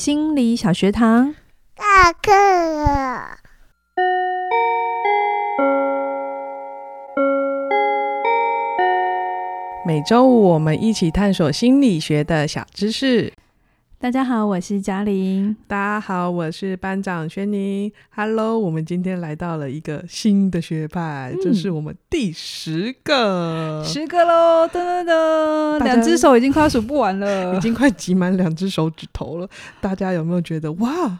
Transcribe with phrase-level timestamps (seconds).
[0.00, 1.34] 心理小学堂，
[1.76, 3.36] 下课了。
[9.86, 13.30] 每周五，我们一起探索心理学的小知识。
[14.02, 15.54] 大家好，我是嘉玲。
[15.66, 17.92] 大家好，我是班长轩宁。
[18.08, 24.66] Hello，我们今天来到了一个新的学派，这、嗯、是我们第十个，十个喽！
[24.68, 29.46] 噔噔噔，两只手已经快数不完了，已经快挤满两只手指头了。
[29.82, 31.18] 大家有没有觉得哇？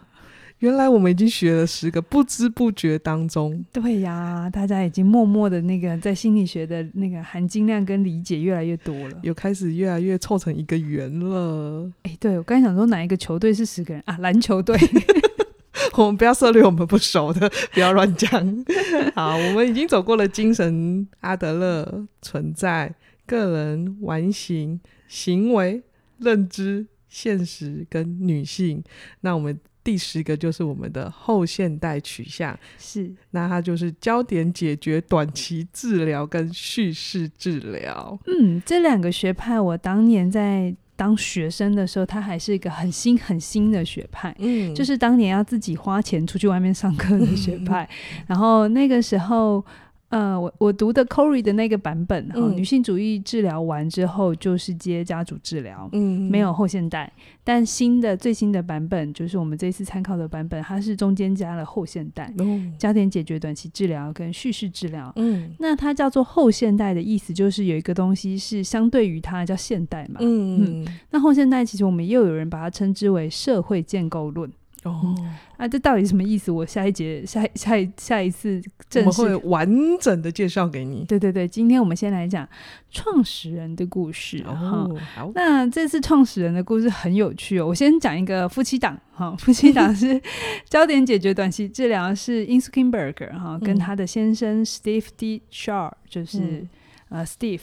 [0.61, 11.91] 原来我们已经学了十个，不知不觉当中，对呀，大家已经默默的那个在心理学的那个含金量跟理解越来越多了，有开始越来越凑成一个圆了。
[12.03, 14.19] 哎，对，我刚才想说哪一个球队是十个人啊？
[14.19, 14.79] 篮球队。
[15.97, 18.31] 我们不要涉猎我们不熟的， 不要乱讲。
[19.17, 22.95] 好，我们已经走过了精神、阿德勒、存在、
[23.27, 25.83] 个人、完形、行为、
[26.19, 28.85] 认知、现实跟女性。
[29.23, 29.59] 那我们。
[29.83, 38.19] 第十个就是我们的后现代取向，是，那它就是焦点解决、短期治疗跟叙事治疗。
[38.27, 49.65] 嗯，这两个学派，我当年在当学生的时候，它还是一个很新很新的学派，嗯，就是当年要自己花钱出去外面上课的学派，嗯、 然后那个时候。
[50.11, 57.11] 呃，我我读的 Corey 的那个版本哈、嗯，女性主义治疗完之后就是接家族治疗，嗯，没有后现代。
[57.45, 65.13] 但新的最新的版本就是我们这次参考的版本，它是中间加了后现代，嗯，焦点解决、短期治疗跟叙事治疗。
[65.15, 70.89] 嗯，那它叫做后现代的意思就是有一个东西是相对于它叫现代嘛，嗯嗯。
[71.11, 74.51] 那后现代其实我们又有人把它称之为社会建构论。
[74.85, 75.15] 哦，
[75.59, 76.51] 啊，这到底什么意思？
[76.51, 79.69] 我下一节、下下一下一次正式，我会完
[80.01, 81.05] 整的介绍给你。
[81.05, 82.49] 对对对，今天我们先来讲
[82.91, 84.43] 创始人的故事。
[84.47, 85.31] 哦，好。
[85.35, 87.67] 那这次创始人的故事很有趣哦。
[87.67, 90.19] 我先讲一个夫妻档，哈，夫妻档是
[90.67, 95.43] 焦点解决短期治疗，是 Berger 哈，跟他的先生 Steve D.
[95.53, 96.69] Shar，就是、嗯、
[97.11, 97.61] 呃 Steve，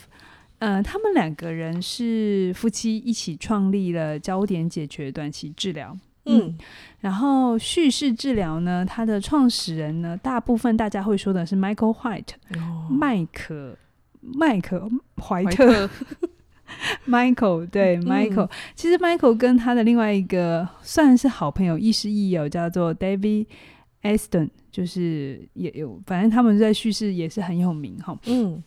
[0.60, 5.98] 呃，他们两个人是夫妻一起创立了焦点解决短期治疗。
[6.28, 6.58] 嗯，
[7.00, 13.78] 然后叙事治疗呢，它的创始人呢，大部分大家会说的是 Michael White，哦，麦克
[14.22, 14.90] 麦克
[15.22, 15.90] 怀特，
[17.08, 23.46] Michael 对 Michael，嗯，其实 Michael 跟他的另外一个算是好朋友，亦师亦友，叫做 David
[24.04, 28.64] Easton，就是也有，反正他们在叙事也是很有名哈，嗯。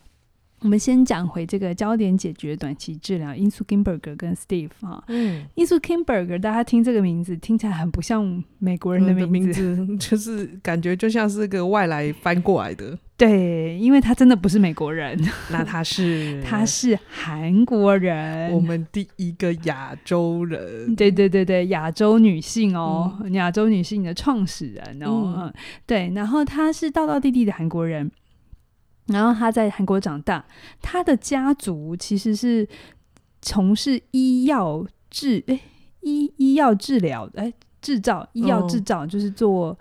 [0.61, 5.03] 我们先讲回这个焦点解决短期治疗，Insoo Kim Berger 跟 Steve 哈。
[5.07, 12.97] 嗯，Insoo Kim Berger，大家听这个名字听起来很不像美国人的名字，嗯、名字 就是感觉就像是个外来翻过来的。
[13.17, 15.19] 对，因为他真的不是美国人，
[15.51, 20.95] 那他是 他是韩国人，我们第一个亚洲人。
[20.95, 25.53] 对对对对，亚洲女性哦，嗯、亚洲女性的创始人哦，嗯，
[25.87, 28.11] 对，然后他是道道地地的韩国人。
[29.07, 30.45] 然后他在韩国长大，
[30.81, 32.67] 他的家族其实是
[33.41, 35.59] 从事医药治诶
[36.01, 39.77] 医医药治疗诶制造医药制造，就是做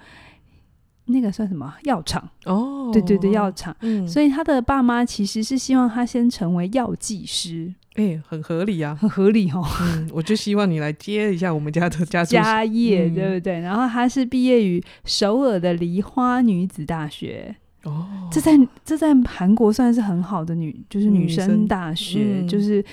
[1.07, 3.77] 那个算什么药厂哦，对对对，药厂。
[3.81, 9.65] 嗯，所以他的爸妈其实是希望他先成为药剂师，诶，很合理啊，很合理哦。
[9.83, 13.61] 嗯，我就希望你来接一下我们家的家家业，对不对？
[13.61, 17.57] 然后他是毕业于首尔的梨花女子大学。
[17.85, 18.53] 哦，这在
[18.85, 22.85] 这在韩国算是很好的女，就是女生大学，嗯、就是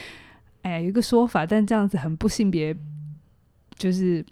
[0.61, 2.75] 哎呀，有一个说法，但这样子很不性别，
[3.77, 4.25] 就是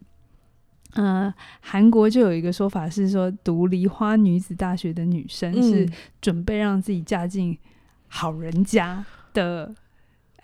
[0.94, 5.90] 嗯，韩国就有一个说法是说，读梨花女子大学的女生是
[6.22, 7.58] 准备让自己嫁进
[8.08, 9.74] 好人家的。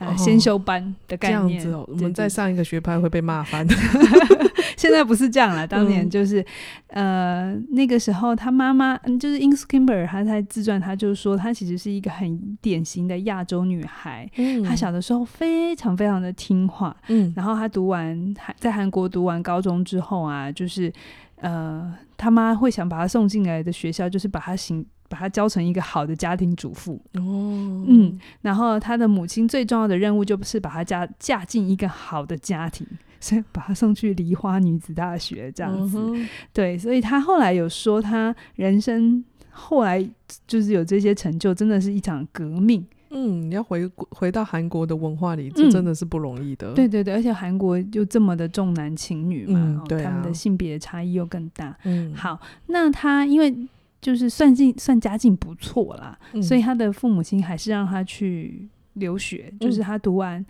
[0.02, 1.86] 呃，先修班的概念，这样子哦。
[1.88, 3.66] 我们再上一个学派会被骂翻。
[4.76, 6.42] 现在不是这样了，当年就是，
[6.88, 14.28] 嗯、呃，那个时候他妈妈，嗯，就是 Insoo Kim Berger，他在自传，他就说他其实是一个很典型的亚洲女孩。
[14.38, 16.98] 嗯，她小的时候非常非常的听话。
[17.10, 20.92] 嗯，然后她读完在韩国读完高中之后啊，就是，
[21.36, 24.84] 呃，他妈会想把他送进来的学校，就是把他行。
[25.12, 32.88] 把她教成一个好的家庭主妇哦，嗯，然后她的母亲最重要的任务就是把她嫁嫁进一个好的家庭，
[33.20, 35.98] 所以把她送去梨花女子大学这样子。
[36.00, 40.10] 嗯、对，所以她后来有说，她人生后来
[40.48, 42.86] 就是有这些成就，真的是一场革命。
[43.10, 46.70] 嗯，你要回回到韩国的文化里，这真的是不容易的。
[46.70, 51.78] 嗯、对对对，而且韩国就这么的重男轻女嘛，嗯对啊、他们的性别差异又更大。
[51.84, 53.54] 嗯，好，那他因为。
[54.02, 59.54] 就是算进算家境不错啦，嗯，所以他的父母亲还是让他去留学。
[59.54, 60.44] 嗯，就是他读完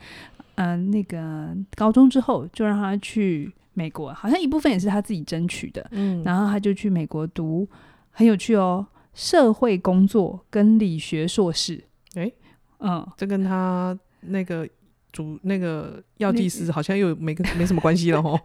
[0.56, 5.86] 嗯、呃、那个高中之后，就让他去美国，好像一部分也是他自己争取的。
[5.92, 7.68] 嗯，然后他就去美国读，
[8.12, 11.83] 很有趣哦，社会工作跟理学硕士。
[12.15, 12.33] 诶，
[12.80, 14.68] 嗯，这跟他那个
[15.12, 18.39] 主那个药剂师好像又没个没什么关系了哦。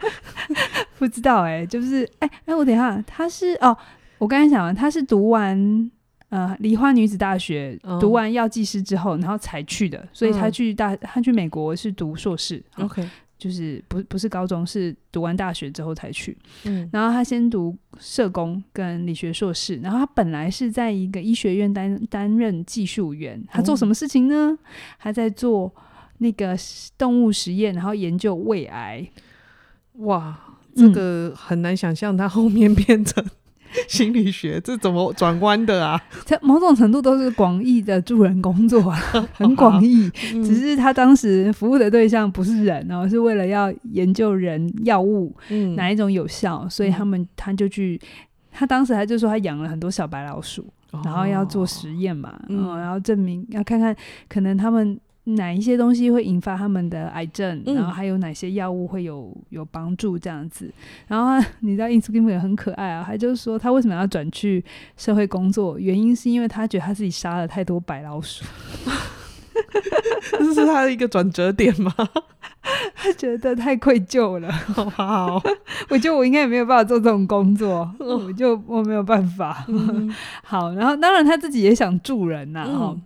[0.98, 3.76] 不知道哎，就是哎哎，我等一下，他是哦，
[4.18, 5.90] 我刚才讲完，他是读完
[6.28, 12.62] 呃梨花女子大学，嗯、读完药剂师之后，然后才去的，所以他去大他去美国是读硕士。
[12.76, 13.08] 嗯、OK。
[13.38, 16.34] 就是不不是高中，是读完大学之后才去。
[16.64, 23.38] 嗯，然后他先读社工跟理学硕士，然后他本来是在一个医学院担担任技术员。
[23.50, 24.34] 他做什么事情呢？
[24.34, 24.58] 哦、
[24.98, 25.70] 他在做
[26.16, 26.56] 那个
[26.96, 29.06] 动物实验，然后研究胃癌。
[29.96, 30.40] 哇，
[30.74, 33.22] 这个很难想象他后面变成。
[33.88, 36.00] 心理学这怎么转弯的啊？
[36.24, 38.98] 在某种程度都是广义的助人工作啊，
[39.34, 40.10] 很广义。
[40.34, 48.00] 嗯、只是他当时服务的对象不是人哦，是为了要研究人药物、嗯、哪一种有效，所以他们他就去。
[48.58, 53.94] 他当时他就说他养了很多小白老鼠，哦、然后要做实验嘛，嗯，然后证明要看看
[54.28, 54.98] 可能他们。
[55.28, 57.60] 哪一些东西会引发他们的癌症？
[57.66, 60.16] 嗯、然后还有哪些药物会有有帮助？
[60.18, 60.72] 这样子，
[61.08, 64.64] 然后你知道 Instagram 也很可爱啊，他就是说他为什么要转去
[64.96, 65.78] 社会工作？
[65.78, 68.44] 原因是因为他觉得他自己杀了太多白老鼠，
[70.38, 71.92] 这是他的一个转折点吗？
[72.94, 74.50] 他觉得太愧疚了。
[74.50, 75.42] 好好，
[75.90, 79.64] 我觉得我应该也没有办法做这种工作，我就我没有办法。
[79.68, 80.12] 嗯、
[80.42, 83.02] 好，然后当然他自己也想助人呐、啊，哈、嗯。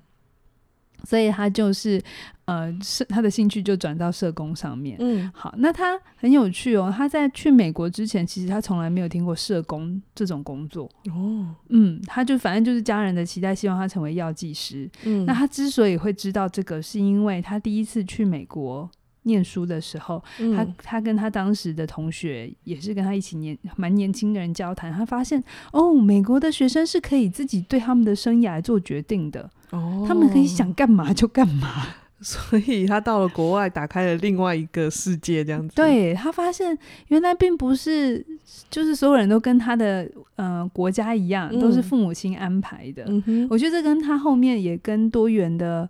[1.04, 2.00] 所以他就是，
[2.44, 4.96] 呃，是他的兴趣就转到社工上面。
[5.00, 6.92] 嗯，好，那他很有趣哦。
[6.94, 10.84] 他在去美国之前，其实他从来没有听过社工这种工作。
[11.10, 14.90] 哦，嗯，他就反正就是家人的期待，希望他成为药剂师。
[15.04, 18.88] 嗯，那他之所以会知道这个，是因为他第一次去美国
[19.24, 25.42] 念书的时候，嗯、他他跟他当时的同学，也是跟他一起年蛮年轻的人交谈，他发现
[25.72, 29.50] 哦，美国的学生是可以自己对他们的生涯做决定的。
[29.70, 31.68] 哦，他们可以想干嘛就干嘛，
[32.20, 35.74] 所以他到了国外，打开了另外一个世界，这样子。
[35.74, 36.76] 对，他发现
[37.08, 38.24] 原来并不是，
[38.68, 43.04] 就是所有人都跟他的呃国家一样，嗯、都是父母亲安排的。
[43.48, 45.88] 我觉得这跟他后面也跟多元的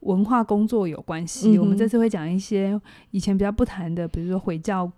[0.00, 1.56] 文化工作有关系。
[1.56, 2.80] 嗯、我们这次会讲一些
[3.10, 4.88] 以前比较不谈的，比如说回教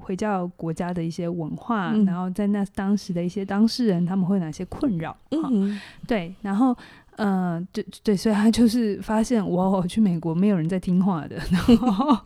[0.00, 5.16] 回教国家的一些文化，嗯、然后在那当时的一些当事人他们会有哪些困扰？
[5.30, 6.76] 嗯哼，对，然后。
[7.20, 12.16] 嗯，对对，所以他就是发现我，我去美国没有人在听话的， 然后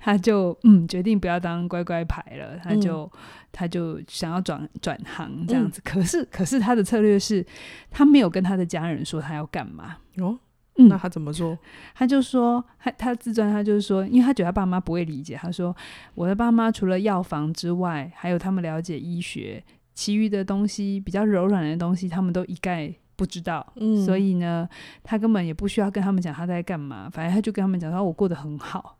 [0.00, 3.10] 他就嗯决定不要当乖乖牌了，他就、嗯、
[3.52, 5.78] 他就想要转转行这样子。
[5.78, 7.44] 嗯、可是可是他的策略是，
[7.90, 10.38] 他没有跟他的家人说他要干嘛哦。
[10.78, 11.58] 嗯、那他怎么做？
[11.94, 15.36] 他就说他他自传，他就是说，因为他觉得他爸妈不会理解。
[15.36, 15.76] 他说
[16.14, 19.62] 我的爸妈除了药房之外，还有他们了解医学，
[19.92, 22.94] 其余的东西比较柔软的东西，他们都一概。
[23.16, 24.68] 不知道，嗯、所以呢，
[25.02, 28.96] 他根本也不需要跟他们讲他在干嘛，反正他就跟他们讲说，我过得很好，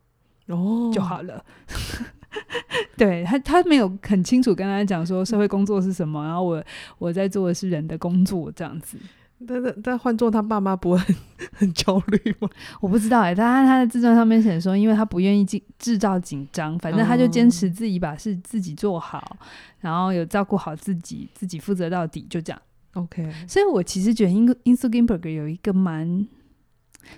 [0.49, 1.44] 哦，就好了。
[2.96, 6.64] 对他，他没有很清楚跟他讲说社会工作是什么，然后我
[6.99, 8.99] 我在做的是人的工作这样子。
[9.46, 11.14] 但但但换做他爸妈不会很
[11.52, 12.49] 很焦虑吗？
[12.81, 19.47] 我不知道哎、欸，但他他的自传上面写说，因为他不愿意制制造紧张，反正他就坚持自己把事自己做好，嗯、
[19.80, 22.62] 然后有照顾好自己，自己负责到底，就这样。
[22.94, 26.26] OK，所以我其实觉得英英斯金伯格有一个蛮，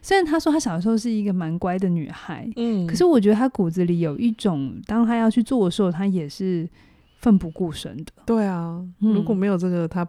[0.02, 6.68] 虽然他说他小时候是一个蛮乖的女孩，嗯，可是我觉得他骨子里有一种，当他要去做的时候，他也是
[7.18, 8.12] 奋不顾身的。
[8.25, 10.06] 对啊，嗯、如果没有这个他。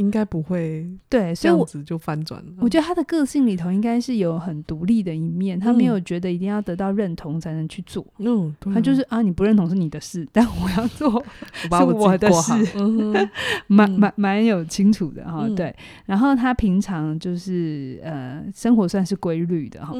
[0.00, 2.52] 应该不会对，这样子就翻转了。
[2.58, 8.04] 我觉得他的个性里头应该是有很独立的一面，嗯、他没有觉得一定要得到认同才能去做。
[8.18, 12.52] 嗯，他就是啊，你不认同是你的事，但我要做是我的事，
[13.68, 15.44] 蛮蛮蛮有清楚的哈。
[15.46, 15.74] 嗯、对，
[16.06, 19.92] 然后他平常就是呃，生活算是规律的哈。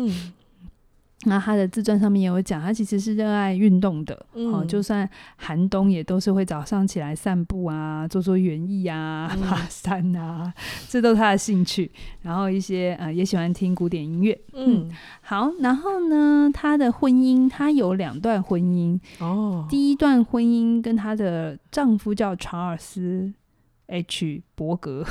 [1.24, 10.50] 嗯那他的自传上面也有讲，他其实是热爱运动的，嗯、哦，就算寒冬也都是会早上起来散步啊，做做园艺啊，嗯、爬山啊，
[10.88, 11.90] 这都是他的兴趣。
[12.22, 14.40] 然后一些呃，也喜欢听古典音乐。
[14.54, 18.98] 嗯，嗯，好，然后呢，他的婚姻，他有两段婚姻。
[19.18, 23.30] 哦，第一段婚姻跟他的丈夫叫查尔斯
[23.90, 25.04] ·H· 伯格。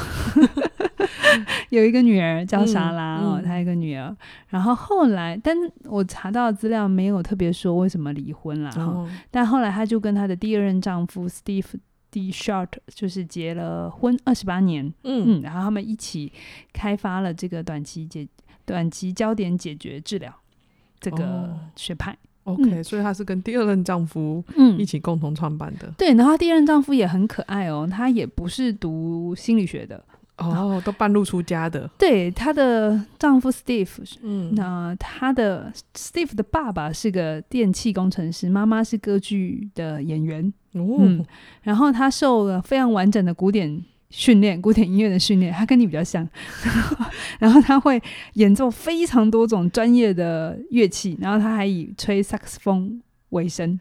[1.69, 4.15] 有一个女儿叫莎拉哦，她、一个女儿。
[4.47, 8.81] 然后后来，但我查到资料没有特别说为什么离婚了哈。
[8.81, 11.73] 哦、但后来，她就跟她的第二任丈夫 Steve
[12.09, 12.31] D.
[12.31, 14.91] Short 就是结了婚二十八年。
[15.03, 16.31] 嗯，嗯，然后他们一起
[16.73, 18.27] 开发了这个短期解
[18.65, 20.33] 短期焦点解决治疗
[20.99, 22.17] 这个学派。
[22.53, 25.91] OK，、嗯、所以她是跟第二任丈夫嗯一起共同创办的。
[25.97, 30.03] 对，然后第二任丈夫也很可爱哦，他也不是读心理学的
[30.37, 31.89] 哦，都半路出家的。
[31.97, 33.89] 对，她的丈夫 Steve，
[34.21, 40.53] 嗯，那她的 Steve 的爸爸是个电气工程师，妈妈是歌剧的演员。
[40.73, 41.25] 哦，嗯，
[41.61, 46.27] 然后她受了非常完整的古典训练，古典音乐的训练，他跟你比较像。
[47.39, 48.01] 然后他会
[48.33, 53.79] 演奏非常多种专业的乐器，然后他还以吹萨克斯风为生。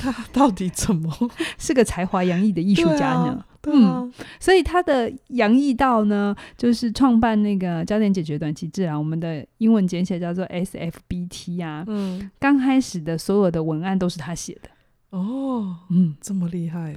[0.00, 1.12] 他 到底怎么
[1.58, 3.44] 是个才华洋溢的艺术家呢？
[3.60, 11.84] 对啊，对啊嗯，所以他的洋溢到呢，就是创办那个焦点解决短期治疗，我们的英文简写叫做 SFBT 啊。
[11.88, 14.70] 嗯，刚开始的所有的文案都是他写的。
[15.10, 16.96] 哦，嗯，这么厉害，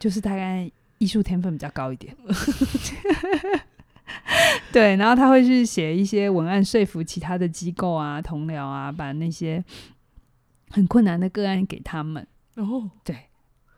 [0.00, 2.16] 就是大概艺术天分比较高一点。
[4.72, 9.64] 对，然后他会去写一些文案，说服其他的机构啊、同僚啊，把那些
[10.70, 12.26] 很困难的个案给他们。
[12.54, 13.16] 哦，对，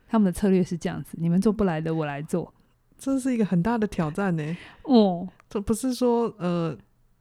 [0.09, 2.53] 他们的策略是这样子：你们做不来的，我来做。
[2.99, 4.57] 这是一个很大的挑战呢。
[4.83, 6.77] 哦，这不是说呃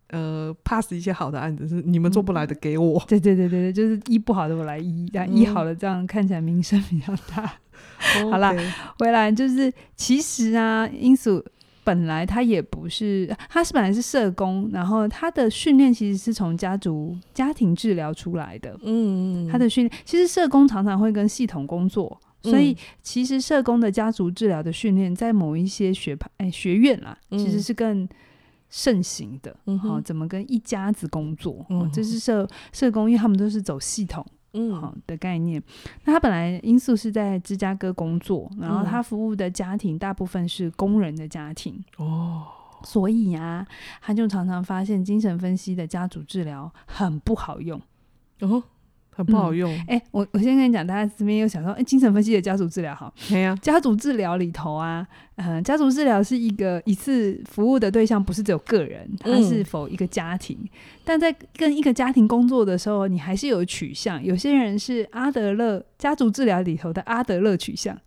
[0.09, 2.99] 呃 pass 一些好的案子，是你们做不来的给我。
[3.07, 7.53] 对对对对对，就是医不好的我来医，但医好了这样看起来名声比较大。
[8.31, 8.53] 好啦
[8.99, 11.43] 回来就是，其实啊，因素
[11.83, 18.77] 本来他也不是，他是本来是社工，然后他的训练其实是从家族家庭治疗出来的。
[18.83, 28.07] 嗯，他的训练其实社工常常会跟系统工作，嗯所以其实社工的家族治疗的训练，在某一些学派哎学院啦，嗯其实是更
[28.69, 29.51] 盛行的。
[29.51, 31.65] 好、嗯哦怎么跟一家子工作？
[31.69, 34.25] 嗯哦，这是社社工，因为他们都是走系统。
[34.57, 35.61] 嗯好的概念。
[36.05, 42.43] 那他本来因素是在芝加哥工作，然后他服务的家庭大部分是工人的家庭，哦，
[42.83, 43.65] 所以啊，
[44.01, 47.81] 他就常常发现精神分析的家族治疗很不好用。
[48.41, 48.63] 哦，
[49.17, 49.75] 很不好用。
[49.87, 55.05] 哎、我我先跟你讲，大家这边又想说，哎，精神分析的家族治疗好，没啊，家族治疗里头啊，
[55.37, 60.55] 嗯，家族治疗是一个一次服务的对象，不是只有个人，它是否一个家庭。
[61.03, 64.23] 但在跟一个家庭工作的时候，你还是有取向。
[64.23, 67.97] 有些人是阿德勒家族治疗里头的阿德勒取向，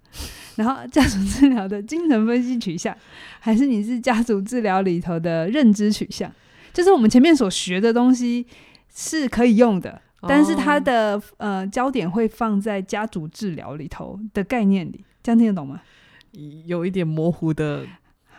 [0.55, 2.97] 然后家族治疗的精神分析取向，
[3.41, 6.31] 还是你是家族治疗里头的认知取向。
[6.73, 8.47] 就是我们前面所学的东西
[8.95, 15.81] 是可以用的，但是他的、哦、呃焦点会放在家族治疗里头的概念里，这样听得懂吗？
[16.67, 17.85] 有一点模糊的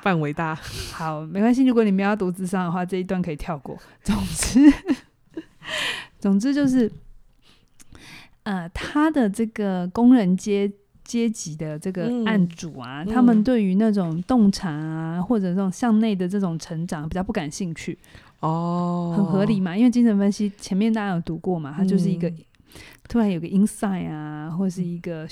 [0.01, 0.55] 范围大。
[0.93, 1.65] 好，没关系。
[1.65, 3.77] 如果你们要读智商的话，这一段可以跳过。
[4.03, 4.73] 总之，
[6.19, 6.91] 总之就是，
[8.43, 10.71] 呃，他的这个工人阶
[11.03, 17.97] 阶级的这个案主啊，嗯、他们对于那种洞察啊，或者这种向内的这种成长比较不感兴趣。
[18.41, 22.37] 哦，很合理嘛，因为精神分析前面大家有读过嘛，它就是一个、嗯、
[23.07, 25.27] 突然有个 insight 啊，或是一个。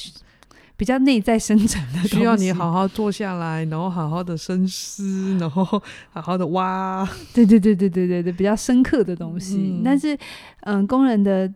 [0.77, 7.05] 比较内在生成的，需要你好好坐下来，然后好好的深思， 然后好好的挖。
[7.33, 9.57] 对对对对对对对，比较深刻的东西。
[9.57, 10.15] 嗯、但是，
[10.61, 11.53] 嗯、呃，工人的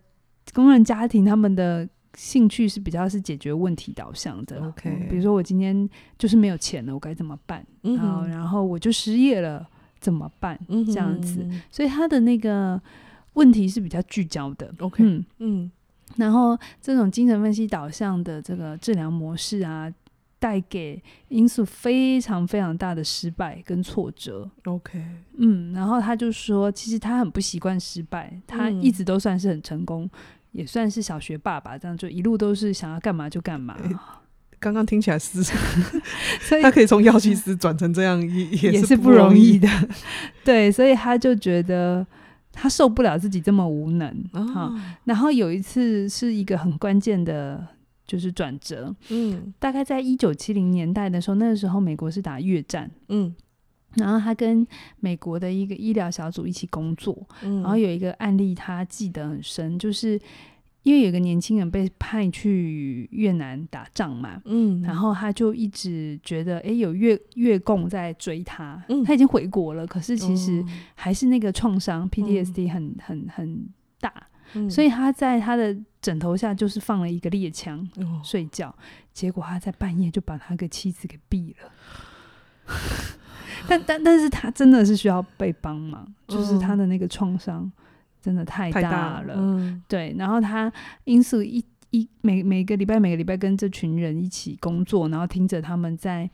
[0.53, 4.57] 工人家庭他们的兴趣是比较是解决问题导向的。
[4.67, 7.65] OK，、嗯、比如说我今天就是没有钱了，我该怎么办？
[7.83, 9.65] 嗯、然后然后我就失业了，
[10.03, 10.59] 怎么办？
[10.67, 12.79] 嗯、这样子，所以他的那个
[13.33, 14.71] 问题是比较聚焦的。
[14.79, 15.25] OK，嗯。
[15.39, 15.71] 嗯
[16.17, 19.91] 然后，这种精神分析导向的这个治疗模式啊，
[20.37, 24.47] 带给因素非常非常大的失败跟挫折。
[24.65, 25.03] OK，
[25.37, 30.09] 嗯，然后他就说，其实他很不习惯失败，他一直都算是很成功，嗯、
[30.51, 33.75] 也算是小学爸爸，这样就一路都是想要干嘛就干嘛。
[34.63, 35.43] 刚刚听起来是，
[36.41, 39.67] 所以他可以从药剂师转成这样也 也是不容易的。
[40.45, 42.07] 对，所以他就觉得。
[42.55, 44.81] 他受不了自己这么无能啊、哦哦！
[45.05, 47.67] 然后有一次是一个很关键的，
[48.05, 48.95] 就是转折。
[49.09, 52.91] 嗯，大概在一九七零年代的时候，那个时候美国是打越战。
[53.09, 53.33] 嗯，
[53.95, 54.67] 然后他跟
[54.99, 57.17] 美国的一个医疗小组一起工作。
[57.41, 60.21] 嗯，然后有一个案例他记得很深，就是。
[60.83, 70.63] 因为有个年轻人被派去越南打仗嘛，嗯，然后他就一直觉得，哎，有越越共在追他，嗯，他已经回国了，可是其实
[70.93, 73.69] 还是那个创伤 PTSD 很、嗯、很很
[74.01, 74.13] 大，
[74.55, 78.75] 嗯，所以他在他的枕头下就是放了一个猎枪，嗯，睡觉，
[79.13, 81.71] 结果他在半夜就把他的妻子给毙了，
[83.69, 87.71] 但但但是他真的是需要被帮忙，就是他的那个创伤。
[88.23, 90.15] 真的太大了，大了嗯、对。
[90.17, 90.71] 然后他
[91.03, 96.27] 因此一一每每个礼拜每个礼拜跟这群人一起工作，然后听着他们在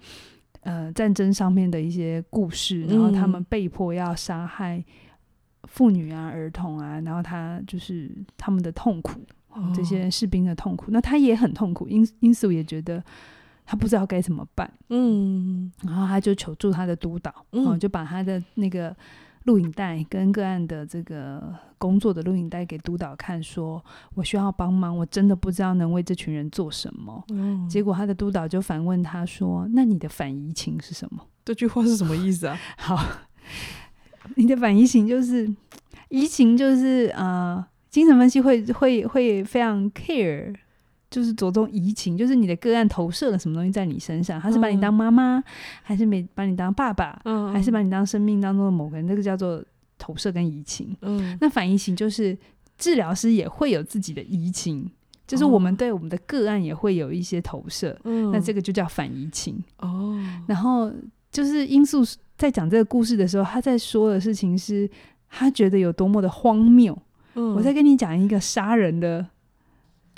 [0.62, 4.86] 呃战争上面的一些故事，然后他们被迫要杀害
[5.64, 9.20] 妇女啊、儿童啊，然后他就是他们的痛苦，
[9.50, 10.92] 哦这些士兵的痛苦。
[10.92, 13.04] 那他也很痛苦，因因素也觉得
[13.66, 14.72] 他不知道该怎么办。
[14.90, 18.96] 嗯，然后他就求助他的督导，嗯哦，就把他的那个
[19.50, 27.24] 录影带跟个案的这个工作的录影带给督导看，说我需要帮忙，我真的不知道能为这群人做什么。
[27.30, 33.04] 哦，结果他的督导就反问他说：“那你的反移情是什么这句话是什么意思啊？？” 好，
[34.36, 35.52] 你的反移情就是
[36.10, 40.54] 移情，就是呃，精神分析会会会非常 care。
[41.10, 45.44] 就是着重移情，就是你的个案投射了什么东西在你身上，他是把你当妈妈，嗯、
[45.82, 49.08] 还是没把你当爸爸，嗯、还是把你当生命当中的某个人？
[49.08, 49.64] 这个叫做
[49.98, 50.96] 投射跟移情。
[51.02, 52.38] 嗯，那反移情就是
[52.78, 54.88] 治疗师也会有自己的移情，
[55.26, 58.00] 就是我们对我们的个案也会有一些投射。
[58.04, 59.60] 嗯，那这个就叫反移情。
[59.80, 60.92] 哦，然后
[61.32, 62.04] 就是因素
[62.38, 64.88] 在讲这个故事的时候，他在说的事情是
[65.28, 66.96] 他觉得有多么的荒谬。
[67.34, 69.26] 嗯，我在跟你讲一个杀人的。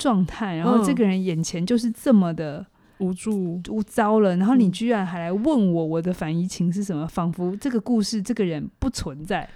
[0.01, 2.65] 状态，然后这个人眼前就是这么的
[2.97, 7.07] 无助、无糟了，然后你居然还来问我我的反移情是什么？
[7.07, 9.47] 仿佛这个故事这个人不存在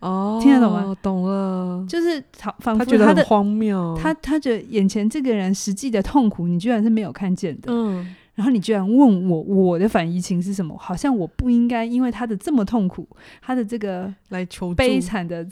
[0.00, 0.96] 哦，听得懂吗？
[1.02, 10.76] 懂了，就是仿仿佛他的他觉得很荒谬，他他觉得眼前这个人实际的痛苦，你居然是没有看见的，嗯，然后你居然问我我的反移情是什么？
[10.78, 13.06] 好像我不应该因为他的这么痛苦，
[13.40, 15.46] 他的这个来求悲惨的。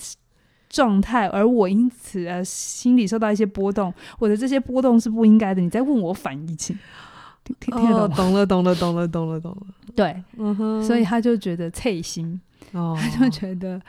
[0.72, 5.60] 状态，而我因此呃心里受到一些波动，我的这些波动是不应该的。
[5.60, 6.76] 你在问我反疫情，
[7.44, 8.08] 听听得懂吗？
[8.08, 9.66] 哦，懂了，懂了，懂了，懂了，懂了。
[9.94, 12.40] 对，嗯哼，所以他就觉得脆心，
[12.72, 13.80] 哦，他就觉得。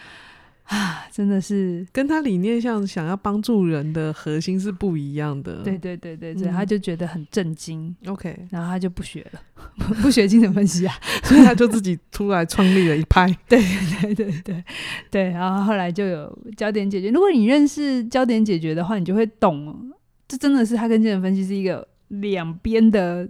[0.65, 5.61] 啊，真的是跟他理念上想要帮助人的核心是不一样的。
[5.61, 7.93] 对对对对对，嗯、他就觉得很震惊。
[8.07, 9.41] OK，然后他就不学了，
[10.01, 13.27] 不学精神分析啊， 所以他就自己出来创立了一派。
[13.47, 13.61] 对
[14.01, 14.63] 对对对
[15.11, 17.09] 对，然后后来就有焦点解决。
[17.09, 19.91] 如果你认识焦点解决的话，你就会懂，
[20.27, 23.29] 这真的是他跟精神分析是一个两边的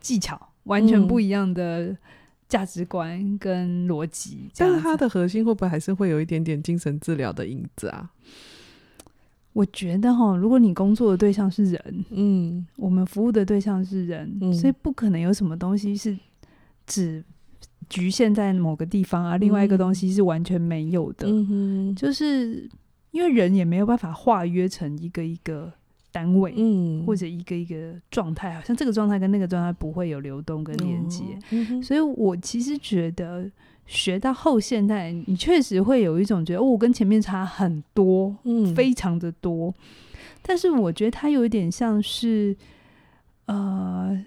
[0.00, 1.98] 技巧，完全不一样的、嗯。
[2.48, 8.10] 价值观跟逻辑，但是它的核心会不会还是会有一点点精神治疗的影子啊？
[9.52, 16.16] 我觉得哈，如果你工作的对象是人，嗯，我们服务的对象是人，嗯，所以不可能有什么东西是
[16.86, 17.22] 只
[17.90, 21.26] 局限在某个地方啊，嗯，另外一个东西是完全没有的，
[21.94, 22.68] 就是
[23.10, 25.72] 因为人也没有办法化约成一个一个。
[26.10, 33.50] 单位，嗯，或者一个一个状态，好像这个状态跟那个状态不会有流动跟连接，哦嗯，所以我其实觉得
[33.86, 39.74] 学到后现代，你确实会有一种觉得，哦，我跟前面差很多，嗯，非常的多，
[40.42, 42.56] 但是我觉得它有一点像是，
[43.46, 44.18] 呃，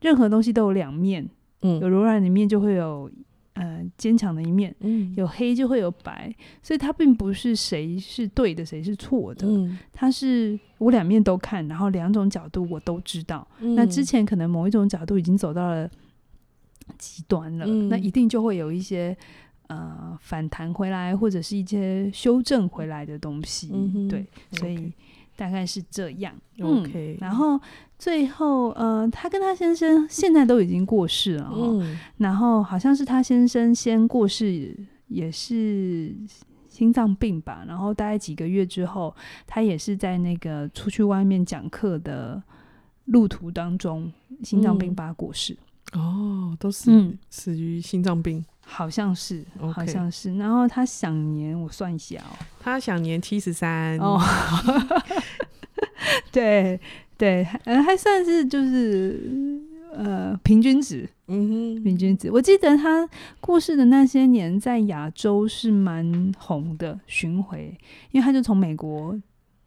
[0.00, 1.28] 任何东西都有两面，
[1.62, 3.10] 嗯，有柔软的一面就会有。
[3.56, 6.30] 呃，坚强的一面，嗯，有黑就会有白，
[6.62, 13.48] 所以它并不是谁是对的，谁是错的，嗯，它是我两面都看，然后两种角度我都知道。
[13.60, 15.90] 嗯，那之前可能某一种角度已经走到了
[16.98, 19.16] 极端了，嗯，那一定就会有一些
[19.68, 24.76] 呃反弹回来，或者是一些修正回来的东西，嗯，对，所以。
[24.76, 24.92] Okay.
[25.36, 27.18] 大概是这样，OK、嗯。
[27.20, 27.60] 然后
[27.98, 31.98] 最后，呃，他跟他先生现在都已经过世了，嗯。
[32.16, 34.74] 然后好像是他先生先过世，
[35.08, 36.14] 也是
[36.68, 37.64] 心脏病吧。
[37.68, 39.14] 然后大概几个月之后，
[39.46, 42.42] 他也是在那个出去外面讲课的
[43.04, 45.56] 路途当中，心脏病发过世。
[45.96, 48.44] 嗯、哦，都是、嗯、死于心脏病。
[48.68, 50.36] 好像是.好像是。
[50.36, 53.96] 然后他享年，我算一下哦，他享年七十三。
[53.98, 54.20] 哦，
[56.32, 56.80] 对
[57.16, 59.60] 对，呃，还算是就是
[59.92, 62.28] 呃平均值，嗯哼，平均值。
[62.30, 63.08] 我记得他
[63.40, 67.72] 过世的那些年，在亚洲是蛮红的巡回，
[68.10, 69.16] 因为他就从美国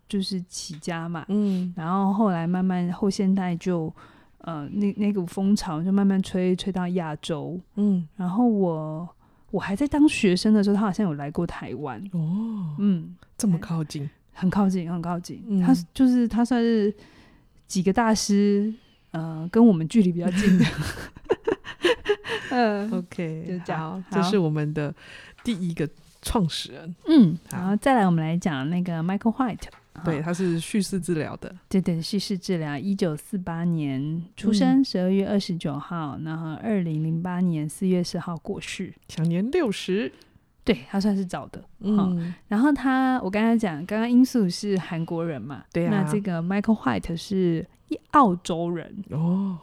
[0.10, 3.94] 就是起家嘛，嗯，然后后来慢慢后现代就。
[4.40, 9.08] 呃，那那股风潮就慢慢吹吹到亚洲，嗯，然后我
[9.52, 15.44] 我还在当学生的时候，他好像有来过台湾哦，嗯，这么靠近，很靠近，很靠近。
[15.48, 16.94] 嗯、他就是他算是
[17.68, 18.74] 几个大师，
[19.12, 20.66] 呃，跟我们距离比较近的。
[22.52, 24.94] 嗯， OK，就这样，这是我们的
[25.44, 25.88] 第一个
[26.22, 26.96] 创始人。
[27.08, 29.68] 嗯，然后再来我们来讲那个 Michael White。
[30.04, 31.56] 对，他是叙事治疗的。
[31.68, 40.12] 对对，叙事治疗，一九四八年出生，十二月二十九号，嗯、然后二零零八年四月十号过世，享年六十。
[40.64, 41.64] 对，他算是早的。
[41.80, 45.64] 嗯，然后他，我刚才讲，刚刚因素是韩国人嘛？
[45.74, 45.90] 对啊。
[45.92, 47.66] 那这个 Michael White 是
[48.12, 49.58] 澳洲人哦，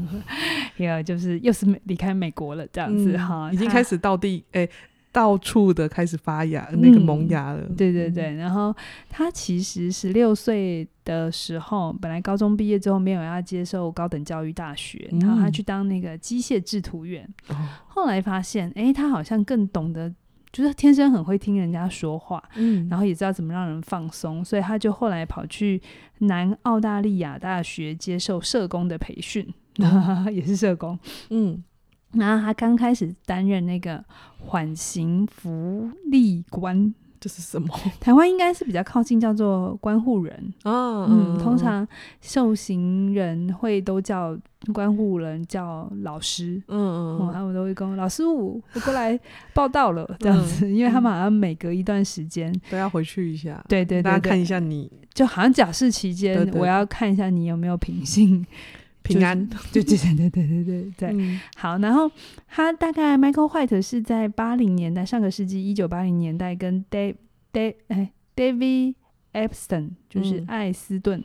[0.78, 4.66] 也就是又是离开美国了这样子哈、嗯，已经开始到地哎。
[5.10, 7.62] 到处的开始发芽，那个萌芽了。
[7.76, 8.74] 对对对，然后
[9.08, 17.28] 他其实十六岁的时候，本来高中毕业之后没有要接受高等教育大学，然后他去当那个机械制图员。
[17.86, 20.12] 后来发现，哎，他好像更懂得，
[20.52, 25.80] 就是天生很会听人家说话，嗯，然后也知道怎么让人放松，所以他就后来跑去
[26.18, 29.52] 南澳大利亚大学接受社工的培训，
[30.30, 30.98] 也是社工，
[31.30, 31.64] 嗯。
[32.12, 34.02] 然后他刚开始担任那个
[34.38, 37.68] 缓刑福利官，这是什么？
[38.00, 40.54] 台湾应该是比较靠近叫做关护人。
[40.64, 41.86] 哦，嗯，通常
[42.20, 44.36] 受刑人会都叫
[44.72, 49.18] 关护人叫老师，嗯嗯，他们都会跟老师我我过来
[49.52, 50.16] 报到了。
[50.20, 58.44] 这样子，因为他们好像每隔一段时间都要回去一下，对对对，大家看一下你，就好像假释期间，我要看一下你有没有品性。
[59.08, 61.78] 平安，对对对对对对对对，嗯、好。
[61.78, 62.10] 然后
[62.46, 67.16] 他大概 Michael White 是在八零年代，上个世纪一九八零年代，跟 Dave
[67.52, 68.94] Dave 哎 David
[69.32, 71.24] Epstein 就是艾斯顿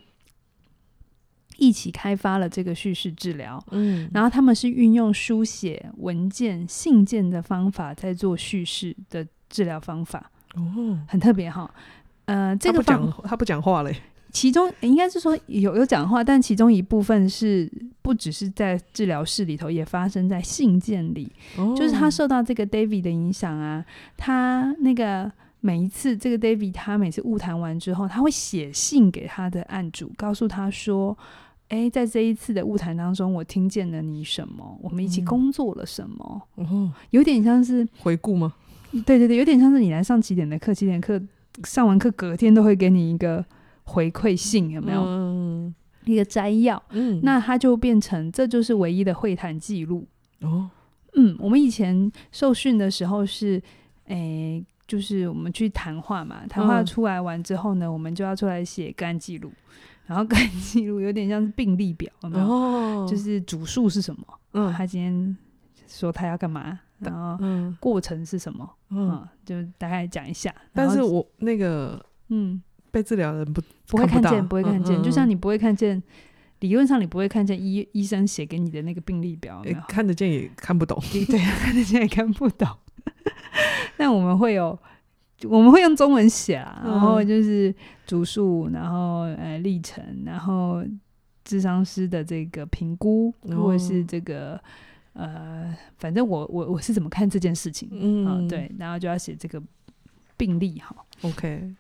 [1.58, 3.64] 一起开发了这个叙事治疗。
[3.72, 10.32] 嗯，然后他们是运用书写文件、信件的方法在做叙事的治疗方法。
[10.56, 11.70] 哦，很特别哈。
[12.26, 13.96] 呃，这个他不讲，他不讲话嘞。
[14.34, 21.32] 其中应该是说有有讲话，但其中一部分是不只是在治疗室里头，也发生在信件里。
[21.56, 23.86] 哦、就是他受到这个 David 的影响啊，
[24.18, 31.16] 他那个每一次这个 David 他每次误谈完之后，他会写信给他的案主，告诉他说
[31.70, 34.78] ：“哎，在这一次的晤谈当中，我听见了你什么？
[34.82, 36.42] 我们一起工作了什么？
[36.56, 38.56] 哦，有点像是回顾吗？
[39.06, 41.22] 对对对，有点像是你来上几点的课，几点课
[41.66, 43.46] 上完课隔天都会给你一个。”
[43.84, 45.74] 回馈信有没有、嗯、
[46.06, 46.82] 一个摘要？
[46.90, 50.08] 嗯，那它就变成这就是唯一的会谈记录
[50.42, 50.70] 哦。
[51.16, 53.62] 嗯，我们以前受训的时候是，
[54.06, 59.52] 诶、欸，就是我们去谈话嘛，谈话出来完之后呢，嗯、我们就要出来写个案记录，
[60.08, 62.46] 然后个案记录有点像是病历表，有没有？
[62.46, 64.26] 哦，就是主诉是什么？
[64.54, 65.38] 嗯，他今天
[65.88, 66.80] 说他要干嘛？
[67.00, 67.38] 然后
[67.80, 68.68] 过程是什么？
[68.90, 70.54] 嗯，嗯，就大概讲一下。
[70.74, 72.62] 但是我那个，嗯。
[72.94, 76.02] 被治疗的人不不会看见，不会看见，就像你不会看见，
[76.60, 82.68] 理论上你不会看见医医生写给你的那个病历表，看得见也看不懂， 对，看得见也看不懂。
[83.98, 84.78] 但我们会有，
[85.46, 87.74] 我们会用中文写啊，然后就是
[88.06, 90.84] 主诉，然后呃历程，然后
[91.44, 94.62] 智商师的这个评估，或者是这个
[95.14, 99.60] 呃，反正我我我是怎么看这件事情，嗯，对，然后就要写这个
[100.38, 101.74] 病历哈，OK。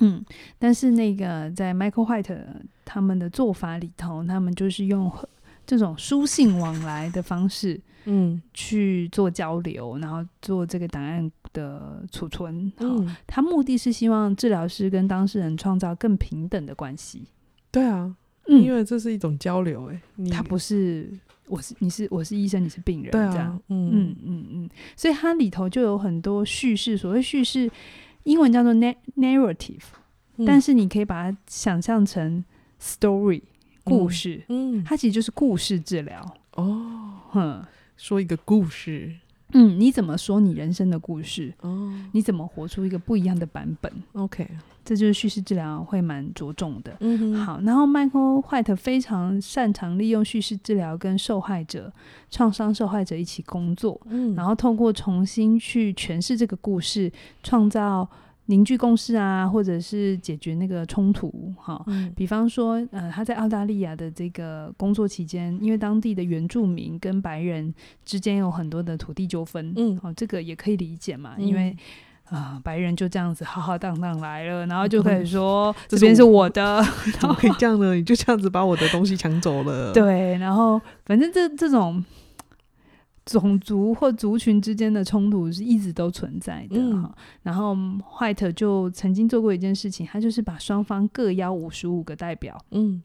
[0.00, 0.24] 嗯，
[0.58, 2.38] 但是那个在 Michael White
[2.84, 5.10] 他们的做法里头，他们就是用
[5.66, 12.72] 这种书信往来的方式， 嗯，去做交流，然后做这个档案的储存。
[12.78, 17.24] 嗯，他目的是希望治疗师跟当事人创造更平等的关系。
[17.70, 18.14] 对啊，
[18.46, 21.10] 嗯，因为这是一种交流，欸，哎，他不是
[21.48, 27.70] 我是你是我是医生，你是病人，对啊，这样，嗯嗯嗯嗯，所以它里头就有很多叙事，所谓叙事。
[28.24, 29.82] 英文叫做 narrative，
[30.36, 32.44] 嗯，但是你可以把它想象成
[32.80, 33.42] story
[33.84, 36.36] 故事，嗯，嗯，它其实就是故事治疗。
[36.54, 37.64] 哦，哼，
[37.96, 39.16] 说一个故事。
[39.52, 41.52] 嗯，你怎么说你人生的故事？
[41.62, 44.46] 哦，你怎么活出一个不一样的版本？OK，
[44.84, 46.96] 这就是叙事治疗会蛮着重的。
[47.00, 51.92] 嗯，好，然后 Michael White 非常擅长利用叙事治疗跟受害者、
[52.30, 57.10] 创伤受害者一起工作，嗯，然后透过重新去诠释这个故事，
[57.42, 58.08] 创造。
[58.50, 67.74] 凝聚共识啊，或者是解决那个冲突，哈，嗯、比方说，呃，他在澳大利亚的这个工作期间，因为当地的原住民跟白人
[68.06, 71.76] 之间有很多的土地纠纷，嗯，哦，这个也可以理解嘛，嗯、因为
[72.24, 76.82] 啊、呃，白人就这样子浩浩荡荡来了，然后就可以说、嗯、 这边是我的，
[77.20, 77.94] 怎么可以这样呢？
[77.94, 82.02] 你就这样子把我的东西抢走了，对，然后反正这这种。
[83.28, 93.02] 种族或族群之间的冲突是一直都存在的哈，嗯、然后 White 就曾经做过一件事情，他就是把双方各邀五十五个代表，嗯，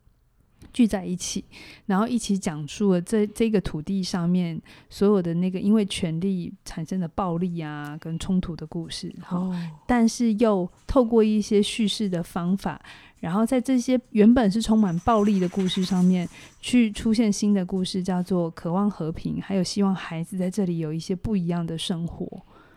[0.72, 1.44] 聚在一起，
[1.86, 9.56] 然后一起讲述了这这个土地上面所有的那个因为权力产生的暴力啊跟冲突的故事，哦，
[9.88, 12.82] 但是又透过一些叙事的方法。
[13.20, 16.28] 然后在这些原本是充满暴力的故事上面，
[16.60, 22.28] 去出现新的故事，叫做渴望和平，还有希望孩子在这里有一些不一样的生活，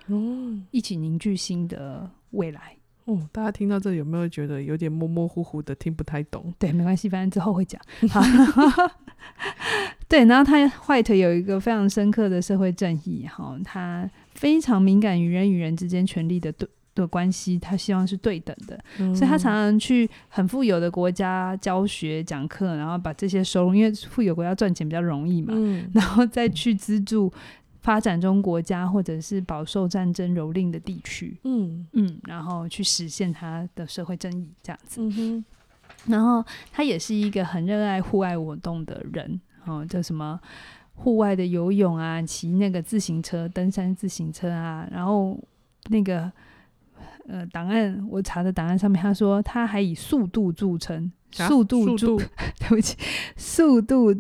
[0.07, 2.76] 嗯，一起凝聚新的未来。
[3.07, 6.55] 哦，大家听到这有没有觉得有点模模糊糊的，听不太懂？
[6.59, 7.81] 对，没关系，反正之后会讲。
[8.09, 8.21] 好，
[10.07, 14.09] 对，然后他 White 有一个非常深刻的社会正义，哈，他。
[14.37, 27.33] 非常敏感于人与人之间权力的对的关系，他希望是对等的，嗯、所以他常常去很富有的国家教学讲课，然后把这些收入，因为富有国家赚钱比较容易嘛，嗯、然后再去资助
[27.87, 31.87] 发展中国家或者是饱受战争蹂躏的地区，嗯。
[31.93, 35.01] 嗯，然后去实现他的社会正义这样子。
[35.01, 35.45] 嗯、哼。
[36.07, 40.41] 然后他也是一个很热爱户外活动的人，哦，叫什么
[40.97, 45.39] 户外的游泳啊，骑那个自行车、登山自行车啊，然后
[45.89, 46.33] 那个。
[47.29, 52.17] 呃，档案我查的档案上面，他说他还以速度著称，啊、速度著，
[52.61, 52.97] 对不起，
[53.37, 54.15] 速度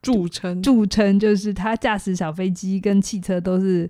[0.00, 3.88] 著称，著称就是他驾驶小飞机跟汽车都是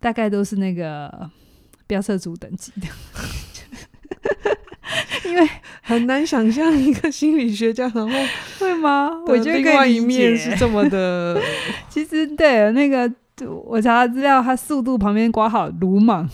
[0.00, 1.30] 大概都是那个
[1.86, 2.88] 飙车组等级的，
[5.28, 5.48] 因为
[5.82, 8.18] 很难想象一个心理学家，然后
[8.58, 9.10] 会吗？
[9.26, 11.40] 我觉得另外一面是这么的，
[11.88, 13.12] 其实对那个
[13.64, 16.28] 我查资料，他速度旁边挂好鲁莽。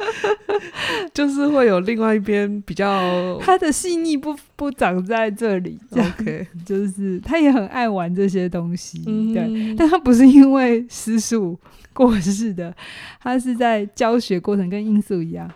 [1.14, 5.78] 就是会有另外一边比较， 他的细腻不不长在这里。
[5.92, 11.58] OK，就是他也很爱玩这些东西，嗯、对，但他不是因为失速
[11.92, 12.74] 过世的，
[13.20, 15.50] 他是在教学过程跟罂粟一样，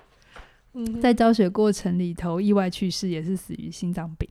[0.75, 4.29] 嗯、在教学过程里头意外去世，也是死于心脏病。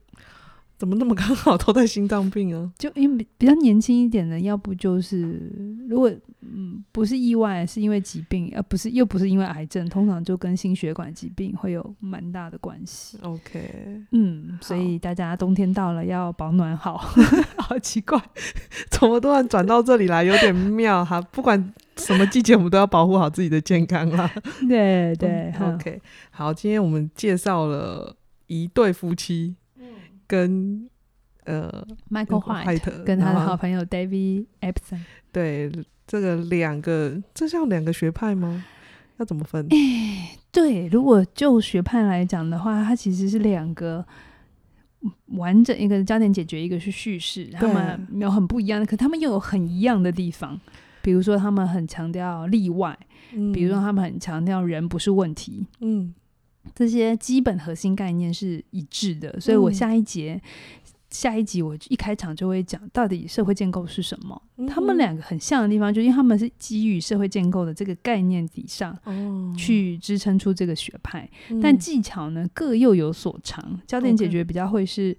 [0.76, 2.72] 怎么那么刚好都在心脏病啊？
[2.78, 5.50] 就因为比较年轻一点的，要不就是
[5.88, 13.16] 如果嗯不是意外，是因为疾病，而不是又不是因为癌症，通常就跟心血管疾病会有蛮大的关系。
[13.22, 16.96] OK，嗯，所以大家冬天到了要保暖好。
[17.56, 18.20] 好奇怪，
[18.90, 21.20] 怎么突然转到这里来，有点妙哈。
[21.20, 24.30] 不管什么季节，我们都要保护好自己的健康啦。
[24.68, 28.16] 对对、嗯、，OK，好，今天我们介绍了
[28.48, 29.56] 一对夫妻。
[30.26, 30.88] 跟
[31.44, 35.70] 呃，Michael White 跟他的好朋友 David Epson，对，
[36.06, 38.64] 这个两个，这叫两个学派吗？
[39.18, 39.66] 要怎么分？
[39.68, 44.04] 欸，对，如果就学派来讲的话，它其实是两个
[45.36, 50.58] 完整，一个焦点解决，一个是叙事，他们有很不一样的，可他们又有很一样的地方。
[51.02, 52.98] 比如说，他们很强调例外，
[53.34, 56.14] 嗯，比如说，他们很强调人不是问题，嗯。
[56.74, 60.40] 这些基本核心概念是一致的，所以我下一节、嗯、
[61.10, 64.40] 下一集我一开场就会讲到底社会建构是什么。
[64.56, 68.96] 嗯、他们两个很像的地方，就因为他们是基于社会建构的这个概念底上，
[69.56, 73.80] 去支撑出这个学派，哦、但技巧呢各又有所长。
[73.86, 75.16] 焦点解决比较会是。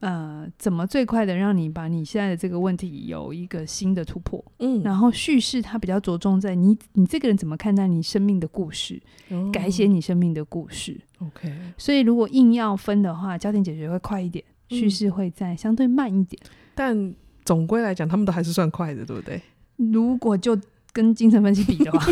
[0.00, 4.42] 呃，怎么最快的让你把你现在的这个问题有一个新的突破？
[4.58, 10.98] 嗯，然后叙事它比较着重在你，你这个人怎么看待你生命的故事，哦、改写你生命的故事。
[11.18, 16.40] OK，所以如果硬要分的话，焦点解决会快一点，叙事会再相对慢一点。
[16.44, 19.40] 嗯、但总归来讲，他们都还是算快的，对不对？
[19.76, 20.58] 如果就
[20.92, 22.00] 跟精神分析比的话。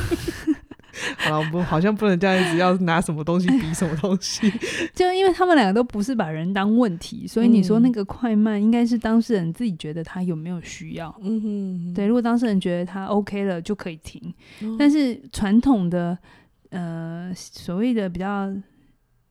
[1.16, 4.50] 好了，我们好像不能这样，一直要拿什么东西比什么东西。
[4.94, 11.14] 就因为他们两个都不是把人当问题，所以你说那个快慢，应该是当事人自己觉得他有没有需要。
[11.22, 14.32] 嗯哼，对，如果当事人觉得他 OK 了，就可以停。
[14.60, 16.16] 嗯、但是传统的
[16.70, 18.52] 呃所谓的比较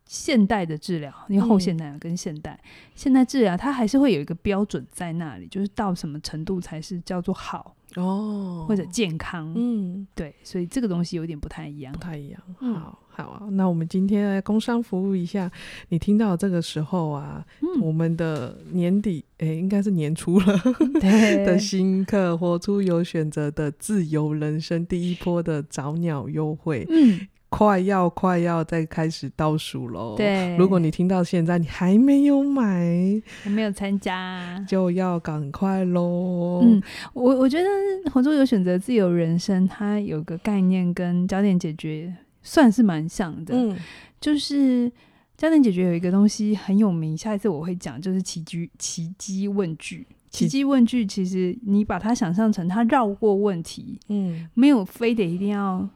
[0.05, 7.75] 现代的治疗，因为后现代跟现代、嗯、现代治疗，它还是会有一个标准在那里，就是到什么程度才是叫做好。
[7.97, 12.41] 哦，或者健康，嗯，对，所以这个东西有点不太一样，不太一样。
[12.61, 15.51] 嗯、好，好啊，那我们今天来工商服务一下，
[15.89, 20.57] 你听到这个时候啊，嗯、我们的年底，哎，应该是年初了
[21.01, 21.45] 对。
[21.45, 27.27] 的新课《活出有选择的自由人生》第一波的早鸟优惠，嗯。
[27.49, 30.15] 快要快要再开始倒数喽！
[30.17, 36.61] 对，如果你听到现在你还没有买，还没有参加，就要赶快喽！
[36.63, 36.81] 嗯，
[37.13, 37.67] 我我觉得
[38.11, 43.55] 合作有选择自由人生，它有个概念跟焦点解决算是蛮像的。
[43.55, 43.77] 嗯，
[44.19, 44.91] 就是
[45.37, 50.05] 焦点解决有一个东西很有名，下一次我会讲，就是奇迹奇迹问句。
[50.29, 55.87] 奇迹问句其实你把它想象成它绕过问题，嗯，没有非得一定要。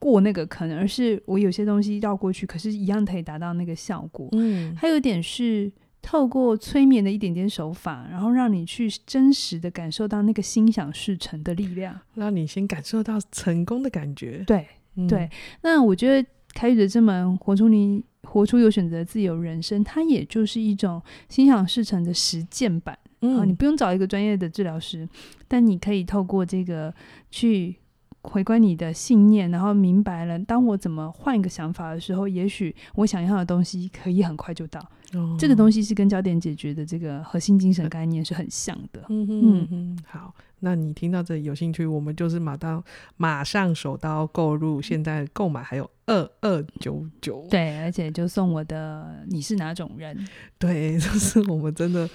[0.00, 4.28] 过那个坑，而是我有些东西绕过去，可是一样可以达到那个效果。
[4.32, 14.42] 嗯，还有一点是透过催眠的一点点手法，然后让你去真实的感受到那个心想事成的力量，让你先感受到成功的感觉。
[14.46, 15.28] 对，嗯、对。
[15.60, 22.98] 那我觉得凯宇的这门活出你活出有选择自由人生，它也就是一种心想事成的实践版。
[23.20, 25.06] 嗯，你不用找一个专业的治疗师，
[25.46, 26.94] 但你可以透过这个
[27.30, 27.76] 去。
[28.22, 34.80] 回归你的信念，然后明白了，当我怎么换一个想法的时候，也许我想要的东西可以很快就到。
[35.14, 39.04] 哦、这个东西是跟焦点解决的这个核心精神概念是很像的。
[39.08, 42.84] 嗯嗯嗯，好，那你听到这里有兴趣，我们就是马上
[43.16, 47.44] 马上手刀购入，现在购买还有二二九九。
[47.50, 50.16] 对，而且就送我的你是哪种人？
[50.58, 52.08] 对， 就是我们真的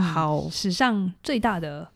[0.00, 1.86] 好、嗯、史上最大的。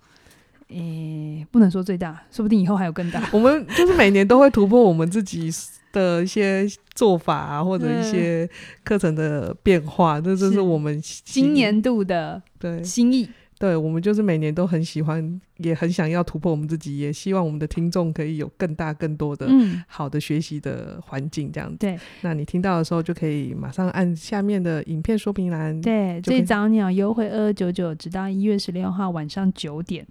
[0.71, 3.23] 诶，不能说最大，说不定以后还有更大。
[3.33, 5.51] 我们就是每年都会突破我们自己
[5.93, 8.49] 的一些做法啊，或者一些
[8.85, 13.29] 课程的变化，这这是我们今年度的对心意。
[13.59, 19.47] 对，我们就是每年都很喜欢，也很想要突破我们自己，也希望我们的听众可以有更大、更多的
[19.87, 21.77] 好的学习的环境，这样子。
[21.77, 25.79] 对，那你听到的时候就可以马上按下面的影片说明栏。
[25.83, 30.07] 对，最早鸟优惠二二九九，直到一月十六号晚上九点。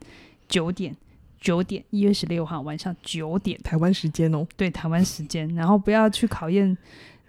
[0.50, 0.94] 九点，
[1.40, 4.46] 九点，一月十六号晚上九点，台湾时间哦。
[4.58, 5.48] 对，台湾时间。
[5.56, 6.76] 然后不要去考验，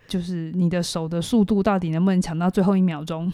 [0.08, 3.30] 就是你的手的速度到底能不能抢到最后一秒钟。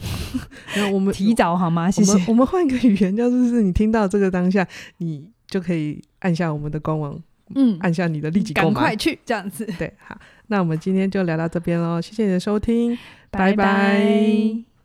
[0.75, 1.89] 那我们 提早好吗？
[1.89, 2.23] 谢谢。
[2.27, 7.17] 我们换一个语言，就是你听到这个当下，你就可以按下我们的官网，
[7.55, 9.65] 嗯，按下你的立即购买，赶快去这样子。
[9.79, 12.97] 对，好，那我们今天就聊到这边喽，谢谢你的收听，
[13.31, 13.55] 拜拜。
[13.55, 14.76] 拜拜。